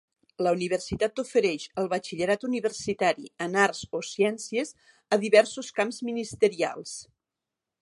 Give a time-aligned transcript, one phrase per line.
[0.45, 4.73] La universitat ofereix el batxillerat universitari en arts o ciències
[5.19, 6.99] a diversos camps ministerials.